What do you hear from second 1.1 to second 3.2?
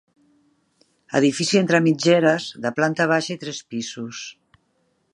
Edifici entre mitgeres, de planta